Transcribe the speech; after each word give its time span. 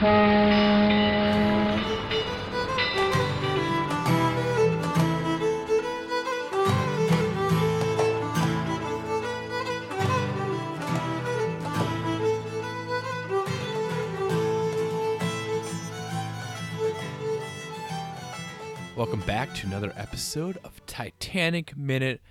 Welcome 0.00 0.30
back 19.26 19.52
to 19.56 19.66
another 19.66 19.92
episode 19.98 20.56
of 20.64 20.80
Titanic 20.86 21.76
Minute, 21.76 22.22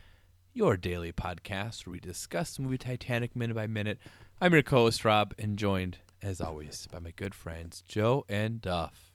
your 0.56 0.76
daily 0.76 1.12
podcast 1.12 1.86
where 1.86 1.92
we 1.92 2.00
discuss 2.00 2.56
the 2.56 2.64
movie 2.64 2.80
Titanic 2.80 3.36
minute 3.36 3.56
by 3.56 3.68
minute. 3.68 4.00
I'm 4.42 4.54
your 4.54 4.64
co 4.64 4.78
host, 4.78 5.06
Rob, 5.06 5.36
and 5.38 5.56
joined, 5.56 6.00
as 6.22 6.42
always, 6.42 6.88
by 6.92 7.00
my 7.00 7.12
good 7.12 7.34
friends, 7.34 7.84
Joe 7.88 8.26
and 8.28 8.62
Duff. 8.62 9.12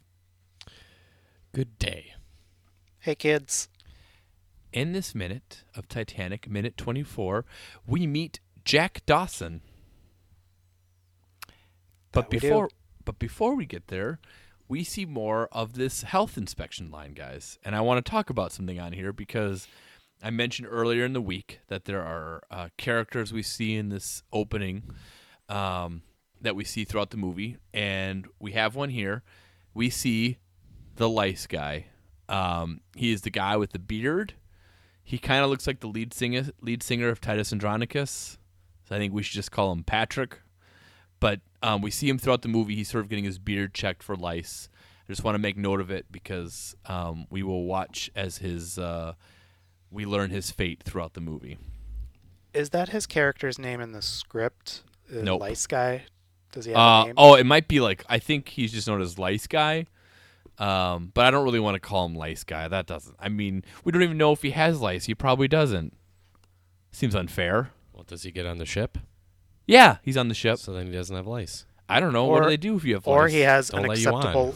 Good 1.53 1.79
day. 1.79 2.15
Hey, 2.99 3.15
kids. 3.15 3.69
In 4.73 4.93
this 4.93 5.15
minute 5.15 5.63
of 5.77 5.89
Titanic, 5.89 6.51
minute 6.51 6.77
24, 6.77 7.45
we 7.87 8.07
meet 8.07 8.41
Jack 8.65 9.03
Dawson. 9.07 9.61
But 12.11 12.31
That 12.31 12.41
before 12.41 12.71
but 13.05 13.19
before 13.19 13.55
we 13.55 13.67
get 13.67 13.89
there, 13.89 14.19
we 14.67 14.83
see 14.83 15.05
more 15.05 15.49
of 15.53 15.75
this 15.75 16.03
health 16.03 16.39
inspection 16.39 16.91
line, 16.91 17.13
guys. 17.13 17.59
And 17.65 17.77
I 17.77 17.83
want 17.83 18.05
to 18.05 18.11
talk 18.11 18.31
about 18.31 18.51
something 18.51 18.81
on 18.81 18.93
here 18.93 19.13
because 19.13 19.69
I 20.23 20.31
mentioned 20.31 20.69
earlier 20.71 21.05
in 21.05 21.13
the 21.13 21.21
week 21.21 21.61
that 21.69 21.85
there 21.85 22.03
are 22.03 22.43
uh, 22.51 22.69
characters 22.79 23.33
we 23.33 23.43
see 23.43 23.77
in 23.77 23.91
this 23.91 24.23
opening 24.33 24.85
um, 25.49 26.03
that 26.45 26.57
we 26.57 26.65
see 26.65 26.85
throughout 26.85 27.11
the 27.11 27.17
movie, 27.17 27.59
and 27.73 28.27
we 28.39 28.53
have 28.53 28.75
one 28.75 28.91
here. 28.91 29.23
We 29.75 29.91
see 29.91 30.39
the 30.97 31.09
lice 31.09 31.47
guy. 31.47 31.87
Um, 32.29 32.81
he 32.95 33.13
is 33.13 33.23
the 33.23 33.31
guy 33.31 33.57
with 33.57 33.73
the 33.73 33.79
beard. 33.79 34.35
He 35.03 35.19
kind 35.19 35.45
of 35.45 35.51
looks 35.51 35.67
like 35.67 35.81
the 35.81 35.89
lead 35.89 36.15
singer, 36.15 36.47
lead 36.61 36.83
singer 36.83 37.09
of 37.09 37.21
Titus 37.21 37.53
Andronicus. 37.53 38.39
So 38.89 38.95
I 38.95 38.99
think 38.99 39.13
we 39.13 39.23
should 39.23 39.35
just 39.35 39.51
call 39.51 39.73
him 39.73 39.83
Patrick. 39.83 40.39
But 41.21 41.41
um, 41.63 41.83
we 41.83 41.91
see 41.91 42.09
him 42.09 42.19
throughout 42.19 42.43
the 42.43 42.49
movie. 42.49 42.75
He's 42.75 42.89
sort 42.91 43.05
of 43.05 43.11
getting 43.11 43.25
his 43.25 43.39
beard 43.39 43.75
checked 43.75 44.03
for 44.03 44.17
lice. 44.17 44.69
I 45.07 45.13
just 45.13 45.25
want 45.25 45.35
to 45.35 45.39
make 45.39 45.57
note 45.57 45.81
of 45.81 45.91
it 45.91 46.07
because 46.11 46.75
um, 46.87 47.27
we 47.31 47.43
will 47.43 47.65
watch 47.65 48.11
as 48.15 48.39
his 48.39 48.79
uh, 48.79 49.15
we 49.91 50.07
learn 50.07 50.31
his 50.31 50.51
fate 50.51 50.83
throughout 50.83 51.15
the 51.15 51.21
movie. 51.21 51.59
Is 52.55 52.71
that 52.71 52.91
his 52.91 53.07
character's 53.07 53.59
name 53.59 53.81
in 53.81 53.93
the 53.93 54.03
script? 54.03 54.83
Uh, 55.11 55.23
Nope. 55.23 55.41
Lice 55.41 55.67
guy? 55.67 56.05
Does 56.55 56.65
he 56.65 56.71
have 56.73 56.79
a 56.79 56.81
Uh, 56.81 57.05
name? 57.07 57.15
oh, 57.19 57.35
it 57.35 57.45
might 57.45 57.69
be 57.69 57.81
like 57.81 58.05
I 58.09 58.19
think 58.19 58.49
he's 58.49 58.73
just 58.73 58.89
known 58.89 59.03
as 59.03 59.19
Lice 59.19 59.47
Guy. 59.47 59.87
Um, 60.57 61.11
but 61.15 61.27
I 61.27 61.31
don't 61.33 61.45
really 61.45 61.59
want 61.59 61.75
to 61.75 61.81
call 61.81 62.07
him 62.07 62.15
Lice 62.15 62.45
Guy. 62.45 62.69
That 62.69 62.87
doesn't. 62.87 63.17
I 63.19 63.29
mean, 63.29 63.65
we 63.83 63.91
don't 63.91 64.03
even 64.05 64.17
know 64.17 64.31
if 64.33 64.43
he 64.43 64.53
has 64.53 64.81
lice. 64.81 65.07
He 65.07 65.15
probably 65.15 65.49
doesn't. 65.49 65.97
Seems 66.93 67.15
unfair. 67.17 67.73
Well, 67.93 68.05
does 68.05 68.23
he 68.23 68.31
get 68.31 68.47
on 68.47 68.59
the 68.59 68.65
ship? 68.67 68.99
Yeah, 69.67 69.97
he's 70.03 70.17
on 70.17 70.29
the 70.29 70.35
ship. 70.35 70.59
So 70.59 70.73
then 70.73 70.87
he 70.87 70.93
doesn't 70.93 71.15
have 71.17 71.27
lice. 71.27 71.67
I 71.89 71.99
don't 71.99 72.13
know. 72.13 72.27
what 72.27 72.45
do 72.45 72.49
they 72.49 72.57
do 72.57 72.77
if 72.77 72.85
you 72.85 72.95
have 72.95 73.07
or 73.07 73.23
lice? 73.23 73.25
Or 73.25 73.29
he 73.37 73.41
has 73.41 73.69
Don't 73.71 73.81
an 73.83 73.89
let 73.89 73.99
you 73.99 74.09
on. 74.11 74.15
acceptable, 74.19 74.55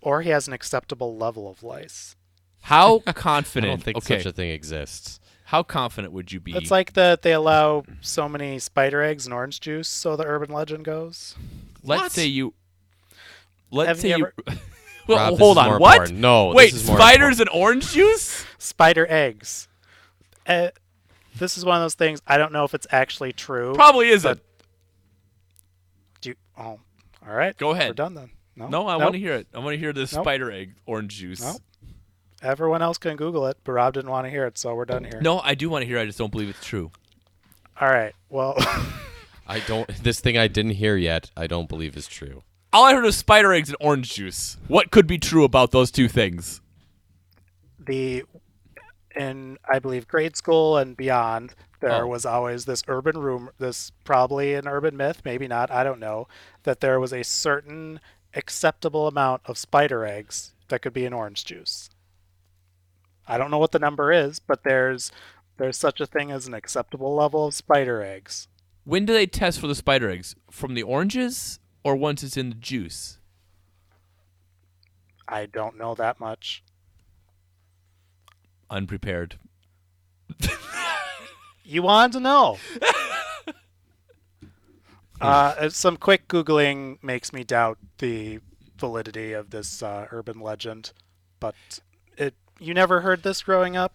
or 0.00 0.22
he 0.22 0.30
has 0.30 0.46
an 0.46 0.52
acceptable 0.54 1.16
level 1.16 1.50
of 1.50 1.62
lice. 1.64 2.14
How 2.62 3.02
I 3.06 3.12
confident? 3.12 3.70
don't 3.72 3.82
think 3.82 3.96
okay, 3.98 4.18
such 4.18 4.26
a 4.26 4.32
thing 4.32 4.50
exists. 4.50 5.18
How 5.52 5.62
confident 5.62 6.14
would 6.14 6.32
you 6.32 6.40
be? 6.40 6.56
It's 6.56 6.70
like 6.70 6.94
that 6.94 7.20
they 7.20 7.34
allow 7.34 7.84
so 8.00 8.26
many 8.26 8.58
spider 8.58 9.02
eggs 9.02 9.26
and 9.26 9.34
orange 9.34 9.60
juice, 9.60 9.86
so 9.86 10.16
the 10.16 10.24
urban 10.24 10.50
legend 10.50 10.82
goes. 10.86 11.34
let's 11.84 12.02
What? 12.04 12.12
say 12.12 12.24
you. 12.24 12.54
Let's 13.70 13.88
Have 13.88 14.00
say 14.00 14.08
you 14.08 14.16
you. 14.16 14.26
ever- 14.48 14.58
well, 15.06 15.18
Rob, 15.30 15.38
hold 15.38 15.58
on. 15.58 15.78
What? 15.78 15.92
important. 15.96 16.18
No, 16.20 16.48
this 16.48 16.56
Wait, 16.56 16.72
is 16.72 16.86
more 16.86 16.96
spiders 16.96 17.38
and 17.38 17.50
orange 17.50 17.92
juice? 17.92 18.46
Spider 18.56 19.06
eggs. 19.10 19.68
Uh, 20.46 20.68
this 21.36 21.58
is 21.58 21.66
one 21.66 21.76
of 21.76 21.82
those 21.82 21.94
things. 21.96 22.22
I 22.26 22.38
don't 22.38 22.52
know 22.52 22.64
if 22.64 22.72
it's 22.72 22.86
actually 22.90 23.34
true. 23.34 23.74
Probably 23.74 24.08
isn't. 24.08 24.40
Do 26.22 26.30
you, 26.30 26.34
oh, 26.56 26.62
all 26.64 27.34
right. 27.34 27.54
Go 27.58 27.72
ahead. 27.72 27.90
We're 27.90 27.94
done 27.94 28.14
then. 28.14 28.30
No, 28.56 28.68
no, 28.68 28.88
I 28.88 28.92
Nope. 28.92 29.02
want 29.02 29.12
to 29.14 29.18
hear 29.18 29.34
it. 29.34 29.48
I 29.52 29.58
want 29.58 29.74
to 29.74 29.78
hear 29.78 29.92
the 29.92 30.00
Nope. 30.00 30.08
spider 30.08 30.50
egg 30.50 30.76
orange 30.86 31.14
juice. 31.16 31.42
Nope. 31.42 31.60
Everyone 32.42 32.82
else 32.82 32.98
can 32.98 33.16
Google 33.16 33.46
it, 33.46 33.56
but 33.64 33.72
Rob 33.72 33.94
didn't 33.94 34.10
want 34.10 34.26
to 34.26 34.30
hear 34.30 34.46
it, 34.46 34.58
so 34.58 34.74
we're 34.74 34.84
done 34.84 35.04
here. 35.04 35.20
No, 35.22 35.38
I 35.40 35.54
do 35.54 35.70
want 35.70 35.82
to 35.82 35.86
hear. 35.86 35.96
it. 35.98 36.02
I 36.02 36.06
just 36.06 36.18
don't 36.18 36.32
believe 36.32 36.48
it's 36.50 36.64
true. 36.64 36.90
All 37.80 37.88
right. 37.88 38.14
Well, 38.28 38.54
I 39.46 39.60
don't. 39.60 39.88
This 40.02 40.20
thing 40.20 40.36
I 40.36 40.48
didn't 40.48 40.72
hear 40.72 40.96
yet. 40.96 41.30
I 41.36 41.46
don't 41.46 41.68
believe 41.68 41.96
is 41.96 42.06
true. 42.08 42.42
All 42.72 42.84
I 42.84 42.94
heard 42.94 43.04
was 43.04 43.16
spider 43.16 43.52
eggs 43.52 43.68
and 43.68 43.76
orange 43.80 44.14
juice. 44.14 44.56
What 44.66 44.90
could 44.90 45.06
be 45.06 45.18
true 45.18 45.44
about 45.44 45.70
those 45.72 45.90
two 45.90 46.08
things? 46.08 46.60
the 47.78 48.22
in 49.16 49.58
I 49.68 49.78
believe 49.78 50.08
grade 50.08 50.36
school 50.36 50.76
and 50.78 50.96
beyond, 50.96 51.54
there 51.80 52.04
Oh. 52.04 52.06
was 52.06 52.24
always 52.24 52.64
this 52.64 52.82
urban 52.88 53.18
rumor, 53.18 53.52
this 53.58 53.90
probably 54.04 54.54
an 54.54 54.66
urban 54.66 54.96
myth, 54.96 55.20
maybe 55.24 55.46
not, 55.48 55.70
I 55.70 55.84
don't 55.84 56.00
know, 56.00 56.28
that 56.62 56.80
there 56.80 56.98
was 56.98 57.12
a 57.12 57.22
certain 57.24 58.00
acceptable 58.34 59.06
amount 59.06 59.42
of 59.44 59.58
spider 59.58 60.06
eggs 60.06 60.54
that 60.68 60.80
could 60.80 60.92
be 60.94 61.04
in 61.04 61.12
orange 61.12 61.44
juice. 61.44 61.90
I 63.26 63.38
don't 63.38 63.50
know 63.50 63.58
what 63.58 63.72
the 63.72 63.78
number 63.78 64.12
is, 64.12 64.38
but 64.38 64.64
there's 64.64 65.10
there's 65.58 65.76
such 65.76 66.00
a 66.00 66.06
thing 66.06 66.30
as 66.30 66.46
an 66.46 66.54
acceptable 66.54 67.14
level 67.14 67.46
of 67.46 67.54
spider 67.54 68.02
eggs. 68.02 68.48
When 68.84 69.04
do 69.04 69.12
they 69.12 69.26
test 69.26 69.60
for 69.60 69.66
the 69.66 69.74
spider 69.74 70.10
eggs? 70.10 70.34
From 70.50 70.74
the 70.74 70.82
oranges 70.82 71.60
or 71.84 71.94
once 71.94 72.22
it's 72.22 72.36
in 72.36 72.48
the 72.48 72.56
juice? 72.56 73.18
I 75.28 75.46
don't 75.46 75.78
know 75.78 75.94
that 75.94 76.18
much. 76.18 76.64
Unprepared. 78.68 79.36
You 81.64 81.82
want 81.82 82.12
to 82.14 82.20
know? 82.20 82.58
uh, 85.20 85.68
some 85.68 85.96
quick 85.96 86.28
googling 86.28 87.02
makes 87.02 87.32
me 87.32 87.44
doubt 87.44 87.78
the 87.98 88.40
validity 88.76 89.32
of 89.32 89.50
this 89.50 89.82
uh, 89.82 90.06
urban 90.10 90.40
legend, 90.40 90.92
but 91.38 91.54
it 92.16 92.34
you 92.62 92.74
never 92.74 93.00
heard 93.00 93.22
this 93.22 93.42
growing 93.42 93.76
up. 93.76 93.92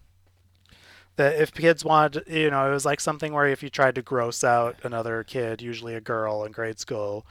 That 1.16 1.42
if 1.42 1.52
kids 1.52 1.84
wanted, 1.84 2.26
you 2.28 2.52
know, 2.52 2.68
it 2.68 2.72
was 2.74 2.86
like 2.86 3.00
something 3.00 3.34
where 3.34 3.48
if 3.48 3.64
you 3.64 3.70
tried 3.70 3.96
to 3.96 4.04
gross 4.04 4.44
out 4.44 4.76
another 4.84 5.24
kid, 5.24 5.64
usually 5.64 5.96
a 5.96 6.02
girl 6.02 6.44
in 6.44 6.52
grade 6.52 6.80
school, 6.80 7.26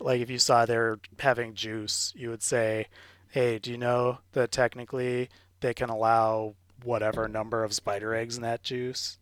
like 0.00 0.20
if 0.20 0.28
you 0.28 0.38
saw 0.40 0.66
they're 0.66 0.98
having 1.20 1.54
juice, 1.54 2.12
you 2.16 2.30
would 2.30 2.42
say, 2.42 2.88
"Hey, 3.30 3.60
do 3.60 3.70
you 3.70 3.78
know 3.78 4.18
that 4.32 4.50
technically 4.50 5.28
they 5.60 5.72
can 5.72 5.88
allow 5.88 6.54
whatever 6.82 7.28
number 7.28 7.62
of 7.62 7.72
spider 7.74 8.12
eggs 8.12 8.36
in 8.36 8.42
that 8.42 8.64
juice?" 8.64 9.18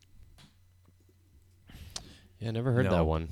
Yeah, 2.38 2.52
never 2.52 2.72
heard 2.72 2.84
No. 2.86 2.90
that 2.92 3.04
one. 3.04 3.28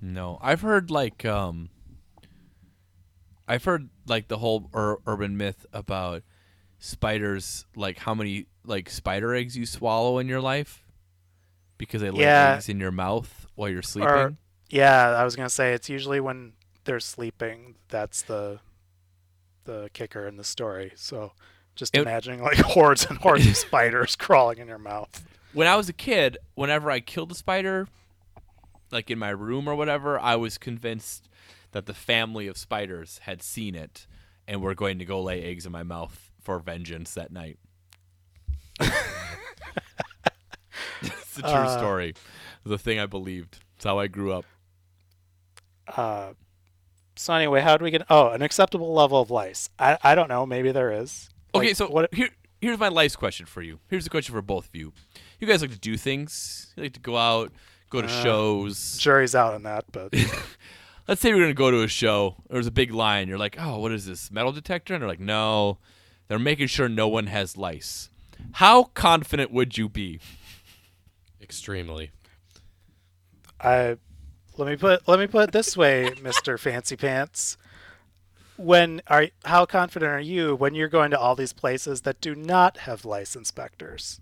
No, 0.00 0.38
I've 0.42 0.60
heard 0.62 0.90
like 0.90 1.24
um 1.26 1.68
I've 3.46 3.64
heard 3.64 3.88
like 4.06 4.28
the 4.28 4.38
whole 4.38 4.70
ur- 4.74 4.98
urban 5.06 5.36
myth 5.36 5.66
about 5.72 6.22
spiders 6.84 7.64
like 7.74 7.98
how 7.98 8.14
many 8.14 8.44
like 8.66 8.90
spider 8.90 9.34
eggs 9.34 9.56
you 9.56 9.64
swallow 9.64 10.18
in 10.18 10.28
your 10.28 10.40
life 10.40 10.84
because 11.78 12.02
they 12.02 12.10
lay 12.10 12.24
Yeah. 12.24 12.54
eggs 12.56 12.68
in 12.68 12.78
your 12.78 12.92
mouth 12.92 13.46
while 13.54 13.70
you're 13.70 13.80
sleeping. 13.82 14.10
Or 14.10 14.36
yeah, 14.68 15.08
I 15.08 15.24
was 15.24 15.34
gonna 15.34 15.48
say 15.48 15.72
it's 15.72 15.88
usually 15.88 16.20
when 16.20 16.52
they're 16.84 17.00
sleeping. 17.00 17.76
That's 17.88 18.20
the 18.22 18.60
the 19.64 19.88
kicker 19.94 20.26
in 20.28 20.36
the 20.36 20.44
story. 20.44 20.92
So 20.94 21.32
just 21.74 21.94
It- 21.96 22.02
imagining 22.02 22.42
like 22.42 22.58
hordes 22.76 23.06
and 23.06 23.18
hordes 23.18 23.46
of 23.46 23.56
spiders 23.68 24.14
crawling 24.24 24.58
in 24.58 24.68
your 24.68 24.78
mouth. 24.78 25.24
when 25.54 25.66
I 25.66 25.76
was 25.76 25.88
a 25.88 25.92
kid, 25.94 26.36
whenever 26.54 26.90
I 26.90 27.00
killed 27.00 27.32
a 27.32 27.34
spider 27.34 27.88
like 28.90 29.10
in 29.10 29.18
my 29.18 29.30
room 29.30 29.66
or 29.68 29.74
whatever, 29.74 30.18
I 30.20 30.36
was 30.36 30.58
convinced 30.58 31.28
that 31.72 31.86
the 31.86 31.94
family 31.94 32.46
of 32.46 32.58
spiders 32.58 33.18
had 33.22 33.42
seen 33.42 33.74
it 33.74 34.06
and 34.46 34.60
were 34.60 34.74
going 34.74 34.98
to 34.98 35.04
go 35.06 35.22
lay 35.22 35.42
eggs 35.42 35.64
in 35.64 35.72
my 35.72 35.82
mouth 35.82 36.30
for 36.44 36.58
vengeance 36.60 37.14
that 37.14 37.32
night. 37.32 37.58
it's 41.02 41.38
a 41.38 41.42
true 41.42 41.50
Uh, 41.50 41.78
story. 41.78 42.14
The 42.64 42.78
thing 42.78 42.98
I 42.98 43.06
believed. 43.06 43.58
It's 43.76 43.84
how 43.84 43.98
I 43.98 44.06
grew 44.06 44.32
up. 44.32 44.44
Uh, 45.88 46.32
so 47.16 47.34
anyway, 47.34 47.60
how 47.60 47.76
do 47.76 47.84
we 47.84 47.90
get? 47.90 48.02
Oh, 48.08 48.28
an 48.30 48.42
acceptable 48.42 48.92
level 48.94 49.20
of 49.20 49.30
lice. 49.30 49.68
I 49.78 49.98
I 50.02 50.14
don't 50.14 50.28
know. 50.28 50.46
Maybe 50.46 50.72
there 50.72 50.92
is. 50.92 51.28
Okay, 51.54 51.68
Like, 51.68 51.76
so 51.76 51.88
what? 51.88 52.12
here 52.14 52.30
here's 52.60 52.78
my 52.78 52.88
life's 52.88 53.16
question 53.16 53.46
for 53.46 53.60
you. 53.62 53.80
Here's 53.88 54.04
the 54.04 54.10
question 54.10 54.34
for 54.34 54.42
both 54.42 54.66
of 54.68 54.74
you. 54.76 54.92
You 55.40 55.46
guys 55.46 55.60
like 55.60 55.70
to 55.72 55.78
do 55.78 55.96
things. 55.96 56.72
You 56.76 56.84
like 56.84 56.94
to 56.94 57.00
go 57.00 57.16
out, 57.18 57.52
go 57.90 58.00
to 58.00 58.08
Uh, 58.08 58.22
shows. 58.22 58.96
Jury's 58.98 59.34
out 59.34 59.54
on 59.54 59.62
that, 59.64 59.84
but 59.92 60.14
Let's 61.08 61.20
say 61.20 61.34
we're 61.34 61.40
gonna 61.40 61.52
go 61.52 61.70
to 61.70 61.82
a 61.82 61.88
show. 61.88 62.36
There's 62.48 62.66
a 62.66 62.70
big 62.72 62.92
line. 62.94 63.28
You're 63.28 63.36
like, 63.38 63.56
oh, 63.60 63.78
what 63.78 63.92
is 63.92 64.06
this 64.06 64.30
metal 64.30 64.52
detector? 64.52 64.94
And 64.94 65.02
they're 65.02 65.08
like, 65.08 65.20
no, 65.20 65.78
they're 66.28 66.38
making 66.38 66.68
sure 66.68 66.88
no 66.88 67.08
one 67.08 67.26
has 67.26 67.56
lice. 67.56 68.08
How 68.52 68.84
confident 68.84 69.50
would 69.52 69.76
you 69.78 69.88
be? 69.88 70.20
Extremely. 71.40 72.10
I 73.60 73.96
let 74.56 74.68
me 74.68 74.76
put 74.76 75.06
let 75.08 75.18
me 75.18 75.26
put 75.26 75.48
it 75.48 75.52
this 75.52 75.76
way, 75.76 76.10
Mister 76.22 76.56
Fancy 76.58 76.96
Pants. 76.96 77.56
when 78.56 79.02
are 79.06 79.28
how 79.44 79.66
confident 79.66 80.10
are 80.10 80.20
you 80.20 80.54
when 80.54 80.74
you're 80.74 80.88
going 80.88 81.10
to 81.10 81.18
all 81.18 81.34
these 81.34 81.52
places 81.52 82.02
that 82.02 82.20
do 82.20 82.34
not 82.34 82.78
have 82.78 83.04
lice 83.04 83.34
inspectors? 83.36 84.20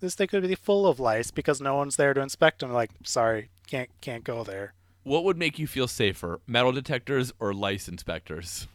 This 0.00 0.14
thing 0.14 0.28
could 0.28 0.42
be 0.42 0.54
full 0.54 0.86
of 0.86 0.98
lice 0.98 1.30
because 1.30 1.60
no 1.60 1.76
one's 1.76 1.96
there 1.96 2.12
to 2.12 2.20
inspect 2.20 2.60
them. 2.60 2.72
Like, 2.72 2.90
sorry, 3.04 3.50
can't 3.66 3.90
can't 4.00 4.24
go 4.24 4.42
there. 4.44 4.74
What 5.04 5.24
would 5.24 5.36
make 5.36 5.58
you 5.58 5.66
feel 5.66 5.88
safer, 5.88 6.40
metal 6.46 6.72
detectors 6.72 7.32
or 7.40 7.52
lice 7.54 7.88
inspectors? 7.88 8.68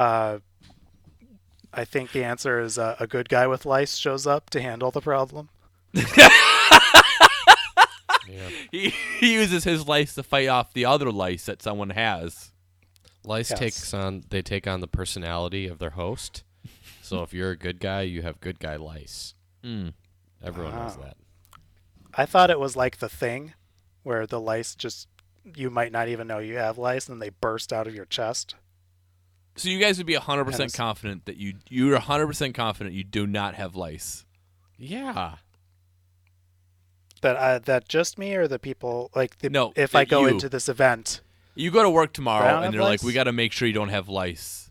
Uh, 0.00 0.38
I 1.74 1.84
think 1.84 2.12
the 2.12 2.24
answer 2.24 2.58
is 2.60 2.78
uh, 2.78 2.96
a 2.98 3.06
good 3.06 3.28
guy 3.28 3.46
with 3.46 3.66
lice 3.66 3.96
shows 3.96 4.26
up 4.26 4.48
to 4.50 4.60
handle 4.62 4.90
the 4.90 5.00
problem. 5.02 5.50
Yeah. 5.92 6.28
He, 8.70 8.90
he 9.18 9.32
uses 9.34 9.64
his 9.64 9.88
lice 9.88 10.14
to 10.14 10.22
fight 10.22 10.46
off 10.48 10.72
the 10.72 10.84
other 10.84 11.10
lice 11.10 11.46
that 11.46 11.60
someone 11.60 11.90
has. 11.90 12.52
Lice 13.24 13.50
Yes. 13.50 13.58
takes 13.58 13.92
on 13.94 14.22
they 14.30 14.40
take 14.42 14.68
on 14.68 14.80
the 14.80 14.86
personality 14.86 15.66
of 15.66 15.78
their 15.80 15.90
host. 15.90 16.44
So 17.02 17.24
if 17.24 17.34
you're 17.34 17.50
a 17.50 17.56
good 17.56 17.80
guy, 17.80 18.02
you 18.02 18.22
have 18.22 18.40
good 18.40 18.60
guy 18.60 18.76
lice. 18.76 19.34
Mm. 19.64 19.94
Everyone 20.42 20.76
knows 20.76 20.96
that. 20.98 21.16
I 22.14 22.24
thought 22.26 22.50
it 22.50 22.60
was 22.60 22.76
like 22.76 22.98
the 22.98 23.08
thing, 23.08 23.54
where 24.04 24.24
the 24.26 24.40
lice 24.40 24.76
just 24.76 25.08
you 25.56 25.68
might 25.68 25.90
not 25.90 26.06
even 26.08 26.28
know 26.28 26.38
you 26.38 26.56
have 26.56 26.78
lice 26.78 27.08
and 27.08 27.20
they 27.20 27.30
burst 27.30 27.72
out 27.72 27.88
of 27.88 27.94
your 27.96 28.06
chest. 28.06 28.54
So 29.56 29.68
you 29.68 29.78
guys 29.78 29.98
would 29.98 30.06
be 30.06 30.14
100% 30.14 30.58
Yes. 30.58 30.76
confident 30.76 31.26
that 31.26 31.36
you 31.36 31.54
you're 31.68 31.98
100% 31.98 32.54
confident 32.54 32.94
you 32.94 33.04
do 33.04 33.26
not 33.26 33.54
have 33.54 33.74
lice. 33.76 34.24
Yeah. 34.78 35.36
That 37.20 37.36
uh, 37.36 37.58
that 37.60 37.88
just 37.88 38.18
me 38.18 38.34
or 38.34 38.48
the 38.48 38.58
people 38.58 39.10
like 39.14 39.38
the, 39.38 39.50
No, 39.50 39.72
if 39.76 39.94
I 39.94 40.02
that 40.04 40.08
go 40.10 40.22
you. 40.22 40.28
into 40.28 40.48
this 40.48 40.68
event. 40.68 41.20
You 41.54 41.70
go 41.70 41.82
to 41.82 41.90
work 41.90 42.12
tomorrow 42.14 42.44
Brown 42.44 42.64
and 42.64 42.72
they're 42.72 42.80
like, 42.80 42.90
lice? 43.02 43.02
"We 43.04 43.12
got 43.12 43.24
to 43.24 43.32
make 43.32 43.52
sure 43.52 43.68
you 43.68 43.74
don't 43.74 43.90
have 43.90 44.08
lice." 44.08 44.70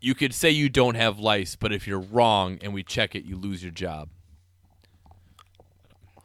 You 0.00 0.14
could 0.14 0.34
say 0.34 0.50
you 0.50 0.68
don't 0.68 0.96
have 0.96 1.18
lice, 1.18 1.54
but 1.56 1.72
if 1.72 1.86
you're 1.86 2.00
wrong 2.00 2.58
and 2.62 2.74
we 2.74 2.82
check 2.82 3.14
it, 3.14 3.24
you 3.24 3.36
lose 3.36 3.62
your 3.62 3.70
job. 3.72 4.08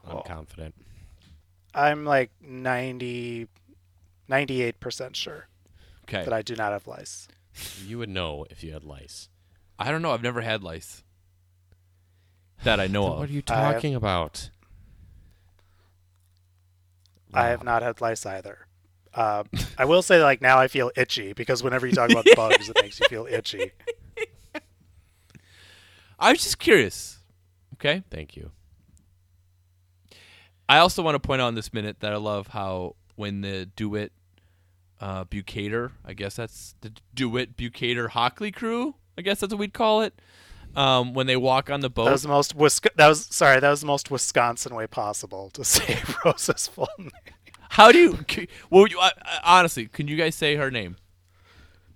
I'm 0.08 0.18
Oh. 0.18 0.22
confident. 0.22 0.74
I'm 1.74 2.04
like 2.04 2.32
90 2.42 3.48
98% 4.28 5.16
sure 5.16 5.48
Okay. 6.10 6.24
that 6.24 6.34
I 6.34 6.42
do 6.42 6.56
not 6.56 6.72
have 6.72 6.88
lice. 6.88 7.28
You 7.86 7.98
would 8.00 8.10
know 8.10 8.46
if 8.50 8.64
you 8.64 8.74
had 8.74 8.84
lice. 8.84 9.30
I 9.78 9.92
don't 9.92 10.02
know. 10.02 10.12
I've 10.12 10.24
never 10.24 10.42
had 10.42 10.64
lice. 10.64 11.04
That 12.64 12.80
I 12.80 12.88
know 12.88 13.08
of. 13.14 13.20
what 13.20 13.30
are 13.30 13.32
you 13.34 13.44
I 13.50 13.54
have- 13.56 13.76
talking 13.76 13.96
about? 13.96 14.50
I 17.34 17.48
have 17.48 17.64
not 17.64 17.84
had 17.84 18.02
lice 18.02 18.26
either. 18.26 18.66
Uh, 19.14 19.44
I 19.78 19.86
will 19.86 20.02
say, 20.02 20.22
like 20.24 20.42
now, 20.42 20.58
I 20.60 20.68
feel 20.68 20.92
itchy 20.96 21.34
because 21.34 21.64
whenever 21.64 21.86
you 21.88 21.94
talk 21.94 22.10
about 22.10 22.26
bugs, 22.36 22.70
it 22.70 22.78
makes 22.82 23.00
you 23.00 23.08
feel 23.08 23.28
itchy. 23.30 23.72
I 26.20 26.32
was 26.32 26.42
just 26.44 26.60
curious. 26.60 27.20
Okay. 27.76 28.04
Thank 28.12 28.36
you. 28.36 28.52
I 30.68 30.80
also 30.80 31.02
want 31.02 31.16
to 31.16 31.20
point 31.20 31.42
out 31.42 31.48
in 31.50 31.56
this 31.56 31.74
minute 31.74 32.02
that 32.02 32.14
I 32.14 32.18
love 32.18 32.48
how 32.48 32.96
when 33.16 33.42
the 33.42 33.68
Dewitt 33.76 34.12
uh, 35.00 35.26
Bukater, 35.26 35.92
I 36.06 36.14
guess 36.14 36.36
that's 36.36 36.76
the 36.82 36.92
Dewitt 37.14 37.56
Bukater 37.58 38.10
Hockley 38.10 38.52
crew, 38.52 38.96
I 39.18 39.22
guess 39.22 39.40
that's 39.40 39.54
what 39.54 39.60
we'd 39.60 39.74
call 39.74 40.02
it. 40.02 40.14
Um, 40.76 41.14
when 41.16 41.26
they 41.26 41.36
walk 41.36 41.70
on 41.72 41.80
the 41.80 41.90
boat, 41.90 42.06
That 42.06 42.12
was 42.12 42.22
the 42.24 42.28
most 42.30 42.56
Wisc- 42.56 42.94
that 42.96 43.08
was 43.08 43.26
sorry, 43.32 43.60
that 43.60 43.70
was 43.70 43.82
the 43.82 43.88
most 43.88 44.12
Wisconsin 44.12 44.76
way 44.76 44.86
possible 44.88 45.50
to 45.52 45.64
say 45.66 46.00
Rose's 46.24 46.68
full 46.68 46.88
name. 47.00 47.10
how 47.72 47.92
do 47.92 47.98
you? 47.98 48.20
c- 48.30 48.48
Well, 48.70 48.86
you, 48.88 49.00
uh, 49.00 49.10
honestly, 49.44 49.88
can 49.88 50.08
you 50.08 50.16
guys 50.16 50.36
say 50.36 50.56
her 50.58 50.70
name? 50.70 50.98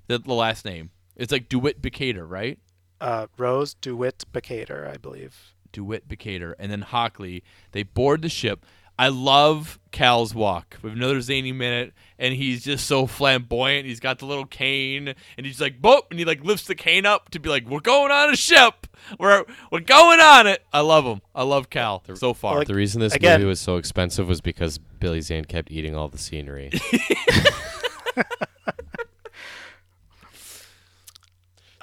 The, 0.07 0.17
the 0.19 0.33
last 0.33 0.65
name. 0.65 0.89
It's 1.15 1.31
like 1.31 1.49
Dewitt 1.49 1.81
Bukater, 1.81 2.27
right? 2.27 2.57
Uh, 2.99 3.27
Rose 3.37 3.73
DeWitt 3.75 4.23
Bukater, 4.33 4.91
I 4.91 4.97
believe. 4.97 5.53
DeWitt 5.71 6.07
Bukater, 6.07 6.53
and 6.57 6.71
then 6.71 6.81
Hockley. 6.81 7.43
They 7.73 7.83
board 7.83 8.21
the 8.23 8.29
ship. 8.29 8.65
I 8.97 9.07
love 9.07 9.79
Cal's 9.91 10.35
walk. 10.35 10.77
We 10.83 10.89
have 10.89 10.97
another 10.97 11.19
zany 11.19 11.51
minute, 11.51 11.93
and 12.19 12.33
he's 12.33 12.63
just 12.63 12.85
so 12.85 13.07
flamboyant. 13.07 13.87
He's 13.87 13.99
got 13.99 14.19
the 14.19 14.25
little 14.27 14.45
cane, 14.45 15.15
and 15.37 15.45
he's 15.45 15.59
like, 15.59 15.81
"Boop!" 15.81 16.03
and 16.11 16.19
he 16.19 16.25
like 16.25 16.43
lifts 16.43 16.67
the 16.67 16.75
cane 16.75 17.05
up 17.05 17.29
to 17.31 17.39
be 17.39 17.49
like, 17.49 17.67
"We're 17.67 17.79
going 17.79 18.11
on 18.11 18.31
a 18.31 18.35
ship. 18.35 18.85
We're 19.19 19.45
we're 19.71 19.79
going 19.79 20.19
on 20.19 20.45
it." 20.47 20.63
I 20.71 20.81
love 20.81 21.05
him. 21.05 21.21
I 21.33 21.43
love 21.43 21.69
Cal 21.71 22.03
so 22.13 22.33
far. 22.33 22.59
Like- 22.59 22.67
The 22.67 22.75
reason 22.75 23.01
this 23.01 23.15
Again- 23.15 23.39
movie 23.39 23.49
was 23.49 23.59
so 23.59 23.77
expensive 23.77 24.27
was 24.27 24.41
because 24.41 24.77
Billy 24.77 25.21
Zane 25.21 25.45
kept 25.45 25.71
eating 25.71 25.95
all 25.95 26.07
the 26.07 26.17
scenery. 26.19 26.69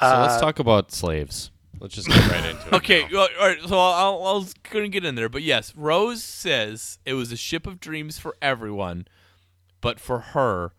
so 0.00 0.20
let's 0.20 0.40
talk 0.40 0.58
about 0.58 0.92
slaves. 0.92 1.50
Let's 1.80 1.94
just 1.94 2.08
get 2.08 2.30
right 2.30 2.50
into 2.50 2.66
it. 2.68 2.72
Okay, 2.74 3.08
now. 3.10 3.20
all 3.20 3.28
right. 3.40 3.58
So 3.66 3.78
I'll, 3.78 4.22
I 4.26 4.32
was 4.34 4.52
going 4.70 4.84
to 4.84 4.88
get 4.88 5.04
in 5.04 5.14
there, 5.14 5.30
but 5.30 5.42
yes, 5.42 5.74
Rose 5.74 6.22
says 6.22 6.98
it 7.06 7.14
was 7.14 7.32
a 7.32 7.36
ship 7.36 7.66
of 7.66 7.80
dreams 7.80 8.18
for 8.18 8.36
everyone, 8.42 9.08
but 9.80 9.98
for 9.98 10.18
her, 10.20 10.72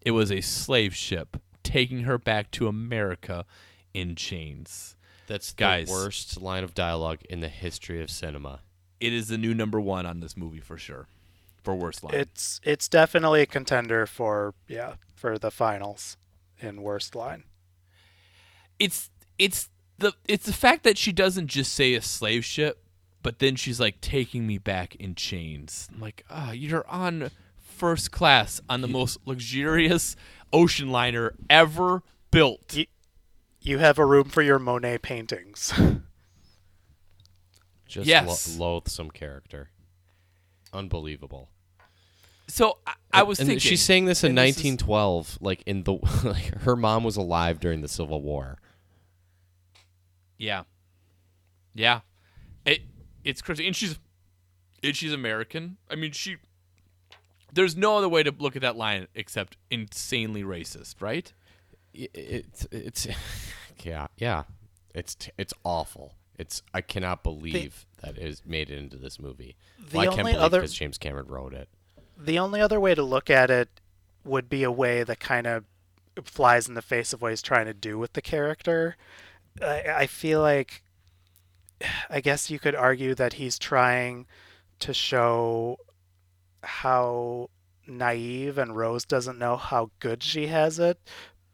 it 0.00 0.12
was 0.12 0.32
a 0.32 0.40
slave 0.40 0.94
ship 0.94 1.36
taking 1.62 2.00
her 2.00 2.16
back 2.16 2.50
to 2.52 2.68
America 2.68 3.44
in 3.92 4.14
chains. 4.16 4.96
That's 5.26 5.52
the 5.52 5.86
worst 5.88 6.40
line 6.40 6.64
of 6.64 6.74
dialogue 6.74 7.18
in 7.28 7.40
the 7.40 7.48
history 7.48 8.00
of 8.00 8.10
cinema. 8.10 8.60
It 8.98 9.12
is 9.12 9.28
the 9.28 9.36
new 9.36 9.52
number 9.52 9.80
one 9.80 10.06
on 10.06 10.20
this 10.20 10.36
movie 10.36 10.60
for 10.60 10.78
sure, 10.78 11.08
for 11.62 11.74
worst 11.74 12.02
line. 12.02 12.14
It's 12.14 12.60
it's 12.62 12.88
definitely 12.88 13.42
a 13.42 13.46
contender 13.46 14.06
for 14.06 14.54
yeah 14.68 14.94
for 15.14 15.38
the 15.38 15.50
finals 15.50 16.16
in 16.60 16.80
worst 16.82 17.14
line. 17.14 17.44
it's 18.78 19.10
it's 19.38 19.68
the 19.98 20.12
it's 20.26 20.46
the 20.46 20.52
fact 20.52 20.82
that 20.84 20.98
she 20.98 21.12
doesn't 21.12 21.46
just 21.48 21.72
say 21.72 21.94
a 21.94 22.02
slave 22.02 22.44
ship, 22.44 22.82
but 23.22 23.38
then 23.38 23.56
she's 23.56 23.80
like 23.80 24.00
taking 24.00 24.46
me 24.46 24.58
back 24.58 24.94
in 24.96 25.14
chains. 25.14 25.88
I'm 25.94 26.00
like, 26.00 26.24
ah, 26.30 26.52
you're 26.52 26.86
on 26.88 27.30
first 27.58 28.10
class 28.12 28.60
on 28.68 28.80
the 28.80 28.88
most 28.88 29.18
luxurious 29.26 30.16
ocean 30.52 30.90
liner 30.90 31.34
ever 31.50 32.02
built. 32.30 32.74
You, 32.76 32.86
you 33.60 33.78
have 33.78 33.98
a 33.98 34.06
room 34.06 34.28
for 34.28 34.42
your 34.42 34.58
Monet 34.58 34.98
paintings. 34.98 35.72
Just 37.86 38.06
Yes. 38.06 38.56
lo- 38.58 38.66
loathsome 38.74 39.10
character. 39.10 39.70
Unbelievable. 40.72 41.50
So 42.48 42.78
I, 42.86 42.94
I 43.12 43.22
was 43.22 43.38
and 43.40 43.48
thinking 43.48 43.60
she's 43.60 43.82
saying 43.82 44.04
this 44.06 44.22
in 44.24 44.30
and 44.30 44.38
this 44.38 44.56
is- 44.58 44.64
1912, 44.64 45.38
like 45.40 45.62
in 45.66 45.82
the 45.84 45.92
like 46.24 46.54
her 46.62 46.76
mom 46.76 47.04
was 47.04 47.16
alive 47.16 47.60
during 47.60 47.80
the 47.80 47.88
Civil 47.88 48.22
War. 48.22 48.58
Yeah, 50.38 50.64
yeah. 51.74 52.00
It 52.64 52.82
it's 53.24 53.42
crazy, 53.42 53.66
and 53.66 53.74
she's 53.74 53.98
and 54.82 54.94
she's 54.96 55.12
American. 55.12 55.76
I 55.90 55.94
mean, 55.96 56.12
she. 56.12 56.36
There's 57.52 57.76
no 57.76 57.96
other 57.96 58.08
way 58.08 58.22
to 58.22 58.34
look 58.38 58.56
at 58.56 58.62
that 58.62 58.76
line 58.76 59.06
except 59.14 59.56
insanely 59.70 60.42
racist, 60.42 60.96
right? 61.00 61.32
It's 61.94 62.66
it's 62.70 63.06
yeah 63.82 64.08
yeah. 64.18 64.44
It's 64.94 65.16
it's 65.38 65.54
awful. 65.64 66.14
It's 66.38 66.62
I 66.74 66.80
cannot 66.82 67.22
believe 67.22 67.86
that 68.02 68.18
it 68.18 68.42
made 68.44 68.68
it 68.70 68.76
into 68.78 68.96
this 68.96 69.18
movie. 69.18 69.56
The 69.90 69.96
Well, 69.98 70.10
I 70.10 70.14
can't 70.14 70.26
believe 70.26 70.36
other- 70.36 70.60
because 70.60 70.74
James 70.74 70.98
Cameron 70.98 71.28
wrote 71.28 71.54
it. 71.54 71.68
the 72.18 72.38
only 72.38 72.60
other 72.60 72.78
way 72.80 72.94
to 72.94 73.02
look 73.02 73.30
at 73.30 73.50
it 73.50 73.68
would 74.24 74.48
be 74.48 74.62
a 74.62 74.70
way 74.70 75.02
that 75.04 75.20
kind 75.20 75.46
of 75.46 75.64
flies 76.24 76.66
in 76.68 76.74
the 76.74 76.82
face 76.82 77.12
of 77.12 77.22
what 77.22 77.30
he's 77.30 77.42
trying 77.42 77.66
to 77.66 77.74
do 77.74 77.98
with 77.98 78.14
the 78.14 78.22
character. 78.22 78.96
I, 79.62 79.82
I 79.98 80.06
feel 80.06 80.40
like, 80.40 80.82
I 82.10 82.20
guess 82.20 82.50
you 82.50 82.58
could 82.58 82.74
argue 82.74 83.14
that 83.14 83.34
he's 83.34 83.58
trying 83.58 84.26
to 84.80 84.92
show 84.92 85.78
how 86.62 87.50
naive 87.86 88.58
and 88.58 88.76
Rose 88.76 89.04
doesn't 89.04 89.38
know 89.38 89.56
how 89.56 89.90
good 90.00 90.22
she 90.22 90.48
has 90.48 90.78
it, 90.78 90.98